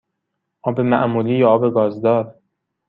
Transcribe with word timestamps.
آب 0.61 0.79
معمولی 0.81 1.35
یا 1.37 1.49
آب 1.49 1.73
گازدار؟ 1.73 2.39